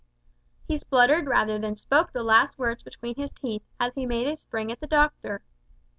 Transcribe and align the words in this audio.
He 0.67 0.79
spluttered 0.79 1.27
rather 1.27 1.59
than 1.59 1.75
spoke 1.75 2.11
the 2.11 2.23
last 2.23 2.57
words 2.57 2.81
between 2.81 3.13
his 3.13 3.29
teeth, 3.29 3.61
as 3.79 3.93
he 3.93 4.07
made 4.07 4.25
a 4.25 4.35
spring 4.35 4.71
at 4.71 4.79
the 4.79 4.87
doctor. 4.87 5.43